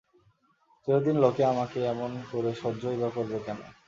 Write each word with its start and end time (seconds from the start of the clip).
চিরদিন 0.81 1.15
লোকে 1.15 1.43
আমাকে 1.45 1.79
এমন 1.85 2.11
করে 2.31 2.51
সহ্যই 2.55 2.97
বা 2.97 3.09
করবে 3.15 3.37
কেন? 3.45 3.59